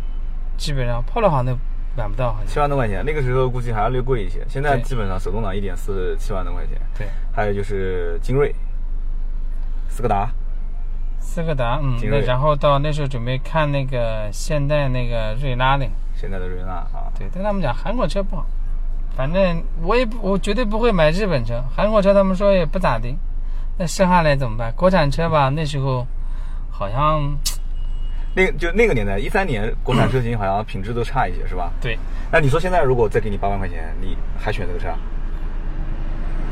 [0.56, 1.58] 基本上 Polo 好像都
[1.96, 2.46] 买不到，好像。
[2.46, 4.44] 七万多块钱，那个时候估计还要略贵一些。
[4.48, 6.80] 现在基本上手动挡一点四七万多块钱。
[6.96, 8.54] 对，还有就是精锐，
[9.88, 10.30] 斯柯达，
[11.18, 18.46] 斯柯达，嗯，然后到那时候准备看那个现代那个瑞拉的，现代的瑞拉啊，对，但他们讲韩国车不好，
[19.16, 23.16] 反正我也不，我绝对不会买日本车，韩国车他们说也不咋地，
[23.78, 24.72] 那剩下来怎么办？
[24.76, 26.06] 国产车吧，那时候
[26.70, 27.36] 好像
[28.34, 31.70] 那就那个年代，一三年 国产车型好像品质都差一些，是吧？
[31.80, 31.96] 对，
[32.32, 34.88] 那你说现在如果再给你八万块钱，你还选这个车？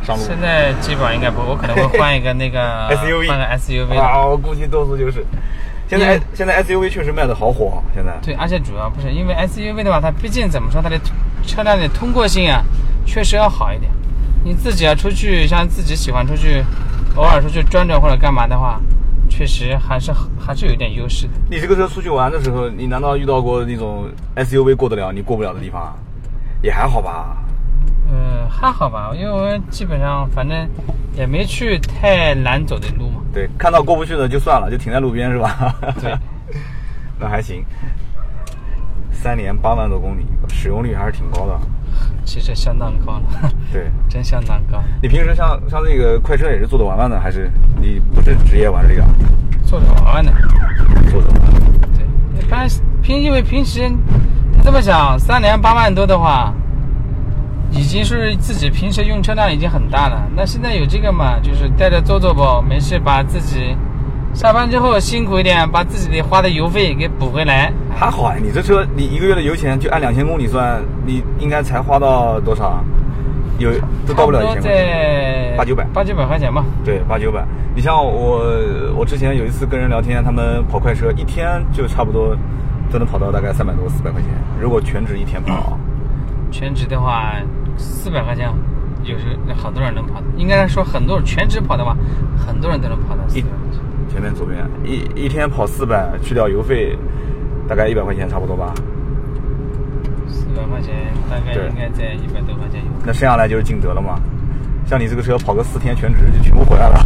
[0.04, 3.98] 上路现在基本上应该不，我可能会换一个那个 SUV 换个 SUV。
[3.98, 5.24] 啊，我估计多数就是。
[5.98, 8.12] 现在现在 SUV 确实卖的好火，啊现在。
[8.22, 10.98] 对，而且主要不是因为 SUV 的话，它毕竟怎么说，它的
[11.46, 12.62] 车辆的通过性啊，
[13.04, 13.92] 确实要好一点。
[14.44, 16.64] 你自己要出去，像自己喜欢出去，
[17.16, 18.80] 偶尔出去转转或者干嘛的话，
[19.28, 21.32] 确实还是还是有一点优势的。
[21.50, 25.94] 你这个车出去玩的时候，你难道遇到过那种 SUV 过得了你过不了的地方啊？
[26.62, 27.36] 也还好吧。
[28.12, 30.68] 呃，还好吧，因为我基本上反正
[31.16, 33.22] 也没去太难走的路嘛。
[33.32, 35.74] 对，看到过不去的就算了，就停在路边是吧？
[36.00, 36.14] 对，
[37.18, 37.64] 那还行。
[39.10, 41.58] 三年八万多公里，使用率还是挺高的。
[42.24, 44.82] 其实相当高了，对 真相当高。
[45.00, 49.04] 你平时像像这个快车也是做着玩玩的，还是你不是职业玩这个？
[49.64, 50.32] 做着玩玩的，
[51.10, 51.40] 做着玩。
[51.96, 52.04] 对，
[52.40, 52.68] 一般
[53.00, 53.90] 平因为平时
[54.64, 56.52] 这么想，三年八万多的话，
[57.72, 60.28] 已经是自己平时用车量已经很大了。
[60.36, 63.74] 那现在有这个嘛，就是带着做做吧，没事把自己
[64.34, 67.72] 下班之后辛苦一点，把自己的花的油费给补回来。
[67.94, 72.84] 还好啊，你这车你一个月的油钱就按两千公里算，你应该才花到多少啊？
[73.58, 73.70] 有
[74.06, 74.72] 都到不了一千块钱。
[74.72, 76.64] 在八九百八九百块钱吧。
[76.84, 77.44] 对，八九百。
[77.74, 78.42] 你像我，
[78.96, 82.36] 我之前有一次跟人聊天，他们跑快车一天就差不多
[82.90, 84.30] 都能跑到大概三百多四百块钱。
[84.60, 85.78] 如果全职一天跑啊，
[86.50, 87.34] 全职的话，
[87.76, 88.48] 四百块钱，
[89.04, 90.22] 有时好多人能跑。
[90.36, 91.96] 应该说很多人全职跑的话，
[92.36, 93.22] 很多人都能跑到。
[93.28, 96.96] 前面左边一一天跑四百，去掉油费，
[97.66, 98.74] 大概一百块钱差不多吧。
[100.28, 100.94] 四百块钱
[101.30, 102.90] 大概应该在一百多块钱有。
[103.06, 104.20] 那剩下来就是净得了嘛。
[104.84, 106.98] 像你这个车跑个四天全职就全部回来了。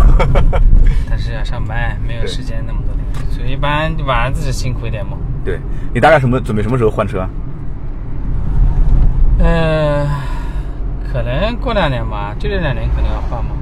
[1.08, 5.16] 但是要上班，没有时间那么多那个，所以一般晚上自己辛苦一点嘛。
[5.44, 5.60] 对
[5.94, 7.24] 你大概什么准备什么时候换车？
[9.38, 9.85] 呃，
[11.16, 13.52] 可能过两年吧，就这两年可能要换嘛。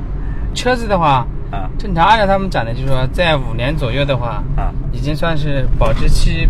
[0.55, 6.49] 车子的话，啊正常按照他们讲的，就是说在五年左右的话，啊，已经算是保值期，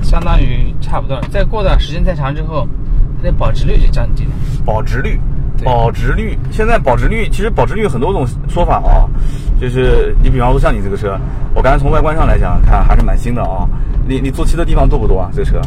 [0.00, 1.22] 相当于差不多了。
[1.30, 2.66] 再过段时间再长之后，
[3.18, 4.30] 它的保值率就降低了。
[4.64, 5.20] 保值率，
[5.62, 9.04] 保值率，现在保值率其实保值率有很多种说法啊，
[9.60, 11.20] 就是你比方说像你这个车，
[11.54, 13.68] 我刚才从外观上来讲看还是蛮新的啊。
[14.08, 15.28] 你你做漆的地方多不多啊？
[15.34, 15.60] 这个车？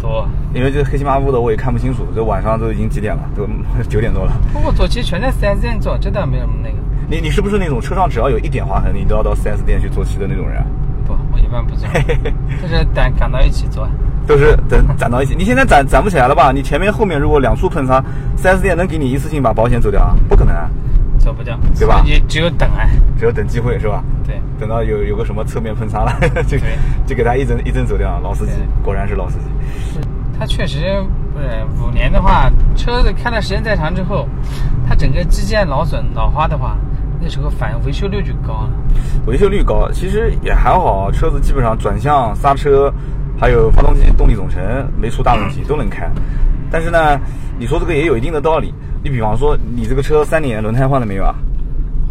[0.00, 3.22] 多，因为这黑漆麻乌的我也看不清楚，这晚上都已经几点了？
[3.36, 3.46] 都
[3.88, 4.32] 九点多了。
[4.52, 6.76] 不过做漆全在 4S 店做，真的没有什么那个。
[7.10, 10.64] 你你是不是那种车上只要有一点划痕，你都要到 4S 店去做漆的那种人啊？
[11.06, 11.88] 不，我一般不做，
[12.60, 13.88] 就是赶赶到一起做。
[14.28, 15.34] 都是等攒到一起。
[15.34, 16.52] 你现在攒攒不起来了吧？
[16.52, 18.04] 你前面后面如果两处碰擦
[18.36, 20.14] ，4S 店能给你一次性把保险走掉啊？
[20.28, 20.68] 不可能啊，
[21.18, 22.84] 走不掉，对吧你只有等啊。
[23.18, 24.04] 只有等机会是吧？
[24.28, 26.14] 对，等到有有个什么侧面喷擦了，
[26.46, 28.20] 就 对就给他一针一针走掉。
[28.22, 28.52] 老司机
[28.84, 30.06] 果然是老司机。
[30.38, 31.46] 他确实不是
[31.82, 34.28] 五年的话，车子开的时间再长之后，
[34.86, 36.76] 它整个机件劳损老化的话，
[37.20, 38.70] 那时候反维修率就高了。
[39.26, 42.92] 维修率高，其实也还好，车子基本上转向、刹车，
[43.36, 44.62] 还有发动机动力总成
[45.00, 46.08] 没出大问题，都能开。
[46.70, 47.18] 但是呢，
[47.58, 48.72] 你说这个也有一定的道理。
[49.02, 51.34] 你比方说，你这个车三年轮胎换了没有啊？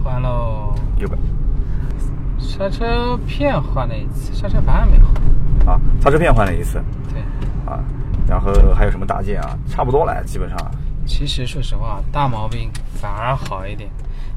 [0.03, 1.17] 换喽，有个
[2.58, 5.76] 刹车片换了一次，刹车盘还没换。
[5.76, 6.82] 啊，刹车片换了一次
[7.13, 7.22] 对，
[7.72, 7.80] 啊，
[8.28, 9.56] 然后还有什么大件啊？
[9.70, 10.58] 差不多了，基本上。
[11.06, 13.88] 其实说实话，大毛病反而好一点，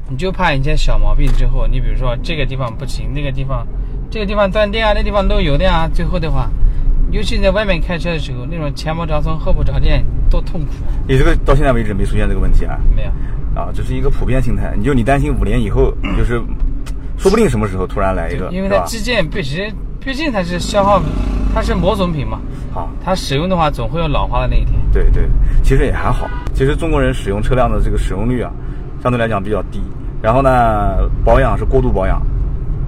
[0.07, 3.65] 你就怕一些小毛病之后，你比如说这个地方不行，那个地方，
[4.09, 6.47] 这个地方断电啊，那地方漏油的啊，最后的话，
[7.09, 10.93] 尤其你在外面开车的时候，那种前不着村后不着店，多痛苦啊！
[11.07, 12.79] 你这个到现在为止没出现这个问题啊？
[12.95, 13.09] 没有，
[13.59, 14.73] 啊，这是一个普遍心态。
[14.77, 16.41] 你就你担心五年以后， 就是
[17.21, 18.67] 说不定什么时候突然来一个，因为？
[18.67, 20.99] 它基建毕竟毕竟它是消耗，
[21.53, 22.39] 它是磨损品嘛，
[22.73, 24.73] 好，它使用的话总会有老化的那一天。
[24.91, 25.29] 对对，
[25.61, 26.27] 其实也还好。
[26.55, 28.51] 其实中国人使用车辆的这个使用率啊，
[29.03, 29.79] 相对来讲比较低。
[30.19, 32.19] 然后呢，保养是过度保养。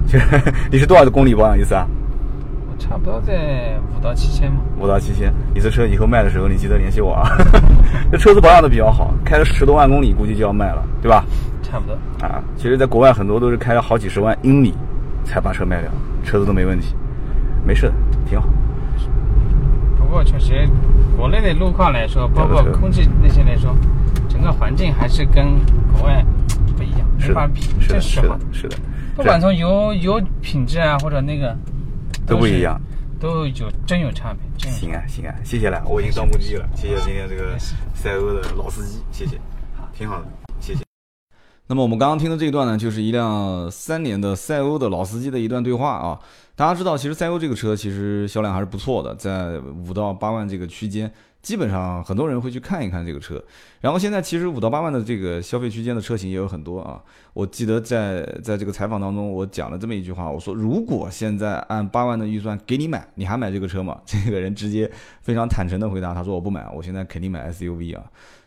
[0.08, 0.24] 其实
[0.68, 1.86] 你是多少公里保养一次啊？
[2.68, 4.58] 我差不多在五到七千嘛。
[4.80, 5.32] 五到七千。
[5.54, 7.38] 你这车以后卖的时候，你记得联系我啊。
[8.10, 11.24] 这车子保养的比较好，开了十多万公里，估计就要卖了，对吧？
[11.64, 11.94] 差不多。
[12.24, 14.74] 啊，其实，在国外很多都是开了好几十万英里，
[15.24, 15.90] 才把车卖掉，
[16.22, 16.94] 车子都没问题，
[17.64, 17.94] 没事的，
[18.28, 18.48] 挺好。
[19.98, 20.68] 不过确实，
[21.16, 23.74] 国内的路况来说，包括空气那些来说，
[24.28, 25.58] 整个环境还是跟
[25.92, 26.24] 国外
[26.76, 28.38] 不一样，没法比，这是实话。
[28.52, 28.76] 是的，
[29.16, 31.56] 不管从油油品质啊，或者那个，
[32.26, 32.80] 都不一样，
[33.18, 34.70] 都有真有差别。
[34.70, 37.58] 行啊行啊，谢谢了，我已经到目的地了，谢谢今天这个
[37.92, 39.36] 赛欧的老司机，谢谢，
[39.76, 40.43] 好，挺好的。
[41.66, 46.18] 那么我们刚刚听的这一段呢，就是一辆三年的赛欧的老司机的一段对话啊。
[46.54, 51.10] 大家知道，其实赛欧这个车其实销量还是不错的，在五到八万这个区间，
[51.42, 53.42] 基本上很多人会去看一看这个车。
[53.80, 57.02] 然后现在其实五到八万的这个消费区间的车型也有很多啊。
[57.32, 63.98] 我记得在在这个采访当中，我讲了这么一句话，我说如果现在按八万的预算给你买，你还买这个车吗？
[64.04, 64.88] 这个人直接
[65.22, 68.04] 非常坦诚的回答，他说我不买，我现在肯定买 SUV 啊。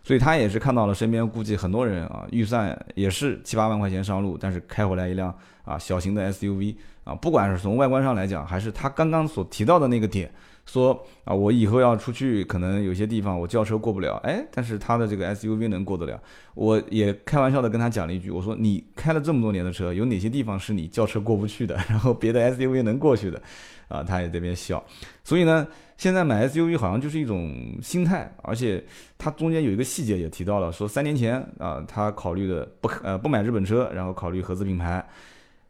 [0.08, 10.32] 所以他也是看到了身边估计很多人啊，预算也是七八万块钱上路，但是开回来一辆啊小型的 SUV 啊，不管是从外观上来讲，还是他刚刚所提到的那个点，
[10.65, 16.17] 说啊我以后要出去，可能有些地方我轿车过不了，哎，但是他的这个 SUV 能过得了。
[16.54, 23.41] 我也开玩笑的跟他讲了一句，我说你开了这么多年的车，有哪些地方是你轿车过不去的，然后别的 SUV 能过去的？
[23.89, 24.82] 啊，他也这边笑。
[25.26, 25.67] 所以呢。
[25.97, 28.86] 现在买 SUV 好像就是一种心态，而且
[29.17, 35.03] 它中间有一个细节也提到了，说三年前啊，他考虑的不呃不买日本车，然后考虑合资品牌。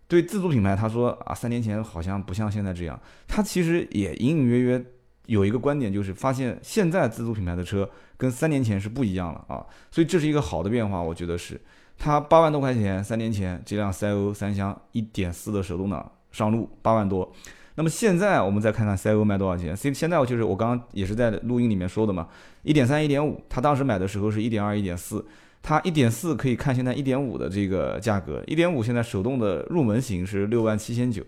[0.09, 2.99] 对自主品牌，他说啊，三年前好像不像现在这样。
[3.27, 4.85] 他其实也隐隐约约
[5.25, 9.65] 有一个观点，就是发现现在自主品牌的车跟三年前是不一样了啊。
[9.91, 11.59] 所以这是一个好的变化，我觉得是。
[11.97, 17.33] 他八万多块钱，三年前这辆赛欧三厢一点四的手动挡上路八万多。
[17.77, 22.27] 那么现在我们再看看赛欧卖多少钱？？C 现在就是我刚刚也是在录音里面说的嘛，
[22.63, 25.23] 一点三、一点五，他当时买的时候是一点二、一点四，
[25.61, 31.21] 他一点四可以看现在一点五的这个价格，一点五现在手动的入门型是六万七千九，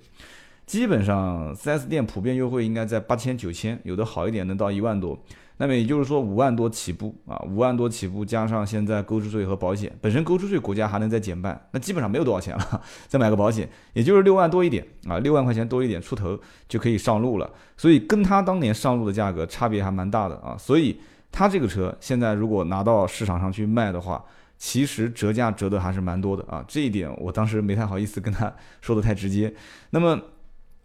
[0.66, 5.20] 基本上 4S 店普遍优惠应该在八千、九千，有的好一点能到一万多。
[5.62, 17.52] 那么也就是说五万多起步啊，五万多起步加上现在购置税和保险，本身购置税国家还能再减半，那基本上没有多少钱了， 再买个保险，也就是六万多一点啊，六万块钱多一点出头就可以上路了。
[17.76, 20.56] 所以跟他当年上路的价格差别还蛮大的啊。
[20.58, 20.98] 所以
[21.30, 24.24] 他这个车现在如果拿到市场上去卖的话，
[24.58, 26.64] 其实折价折的还是蛮多的啊。
[26.70, 29.54] 这一点我当时没太好意思跟他说的太直接。
[29.90, 30.18] 那么。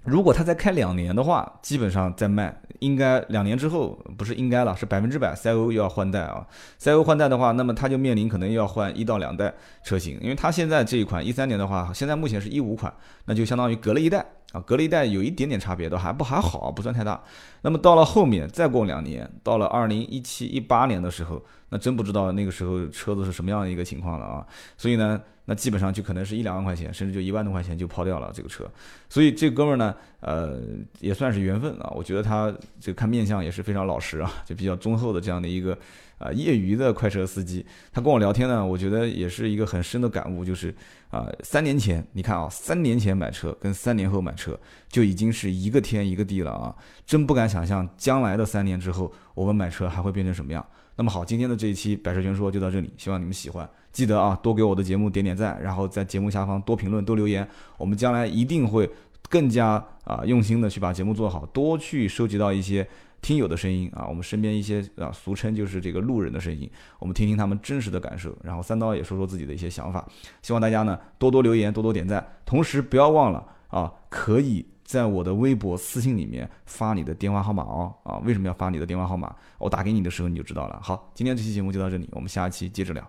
[0.06, 6.46] 如果他再开两年的话，基本上再卖，应该两年之后不是应该了，是百分之百赛欧又要换代啊。
[6.78, 12.92] 赛欧换代的话，那么它就面临可能又要换一到两代车型，因为它现在这一款一三年的话，现在目前是一五款，
[13.24, 17.20] 那就相当于隔了一代啊，隔了一代有一点点差别，都还不还好，不算太大。
[17.62, 21.42] 那么到了后面再过两年，到了二零一七一八年的时候，
[21.74, 24.46] 那真不知道那个时候车子是什么样的一个情况了啊。
[24.78, 25.20] 所以呢。
[25.46, 28.64] 那基本上就可能是一两万块钱，甚至就一万多块钱就抛掉了这个车，
[29.10, 30.58] 所以这哥们儿呢，呃，
[31.00, 31.92] 也算是缘分啊。
[31.94, 35.76] 我觉得他这看面相也是非常老实啊，就比较忠厚的这样的一个
[36.16, 37.62] 啊业余的快车司机。
[37.92, 40.74] 他跟我聊天呢，我觉得也是一个很深的感悟，就是
[41.10, 44.58] 啊，三年前你看啊，三年前买车跟三年后买车
[44.88, 50.66] 就已经是一个天一个地了啊，真不敢想象将来的三年之后我们买车还会变成什么样。
[50.96, 53.68] 那么好，今天的这一期百车全说就到这里，希望你们喜欢。
[53.92, 57.48] 记得啊，多给我的节目点点赞，然后在节目下方多评论、多留言。
[57.76, 58.88] 我们将来一定会
[59.28, 62.86] 更加啊用心的去把节目做好，多去收集到一些
[63.22, 68.36] 听友的声音啊，我们身边一些啊俗称就是这个路人的声音，我们听听他们真实的感受。
[68.42, 70.06] 然后三刀也说说自己的一些想法。
[70.42, 74.64] 希望大家呢多多留言、多多点赞，同时不要忘了啊，可以。
[74.84, 79.34] 在我的微博私信里面发你的电话号码哦，啊，为什么要发你的电话号码？
[79.58, 80.78] 我打给你的时候你就知道了。
[80.82, 83.02] 好，今天这期节目就到这里，我们下期接着聊。